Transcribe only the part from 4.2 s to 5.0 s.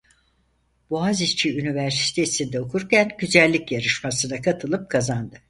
katılıp